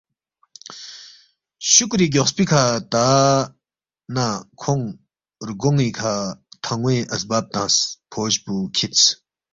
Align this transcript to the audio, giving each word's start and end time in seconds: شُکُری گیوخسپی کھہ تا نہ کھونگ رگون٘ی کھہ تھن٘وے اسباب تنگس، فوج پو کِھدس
شُکُری 1.71 2.07
گیوخسپی 2.13 2.43
کھہ 2.49 2.63
تا 2.91 3.03
نہ 4.15 4.25
کھونگ 4.59 4.85
رگون٘ی 5.47 5.89
کھہ 5.97 6.13
تھن٘وے 6.63 6.95
اسباب 7.15 7.45
تنگس، 7.53 7.75
فوج 8.11 8.33
پو 8.43 8.53
کِھدس 8.75 9.03